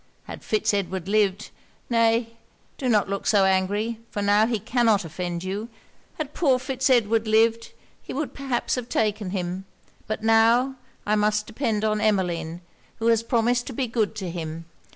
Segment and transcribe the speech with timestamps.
[0.23, 1.51] Had Fitz Edward lived
[1.87, 2.29] nay
[2.79, 5.69] do not look so angry, for now he cannot offend you
[6.17, 9.63] had poor Fitz Edward lived, he would perhaps have taken him.
[10.07, 12.61] But now, I must depend on Emmeline,
[12.95, 14.65] who has promised to be good to him.